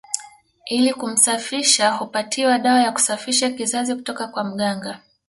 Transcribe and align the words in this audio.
Ili 0.69 0.93
kumsafisha 0.93 1.91
hupatiwa 1.91 2.59
dawa 2.59 2.79
ya 2.79 2.91
kusafisha 2.91 3.49
kizazi 3.49 3.95
kutoka 3.95 4.27
kwa 4.27 4.43
mganga 4.43 4.99